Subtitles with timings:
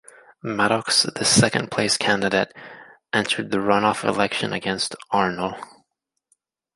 [0.41, 2.51] Maddox, the second-place candidate,
[3.13, 5.55] entered the runoff election against Arnall.